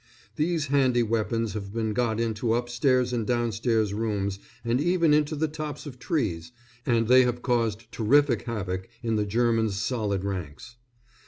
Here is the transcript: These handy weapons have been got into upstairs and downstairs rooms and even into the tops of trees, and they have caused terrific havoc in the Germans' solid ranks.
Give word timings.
These 0.35 0.65
handy 0.65 1.03
weapons 1.03 1.53
have 1.53 1.71
been 1.71 1.93
got 1.93 2.19
into 2.19 2.55
upstairs 2.55 3.13
and 3.13 3.27
downstairs 3.27 3.93
rooms 3.93 4.39
and 4.65 4.81
even 4.81 5.13
into 5.13 5.35
the 5.35 5.47
tops 5.47 5.85
of 5.85 5.99
trees, 5.99 6.51
and 6.87 7.07
they 7.07 7.21
have 7.21 7.43
caused 7.43 7.91
terrific 7.91 8.41
havoc 8.47 8.89
in 9.03 9.15
the 9.15 9.27
Germans' 9.27 9.79
solid 9.79 10.23
ranks. 10.23 10.77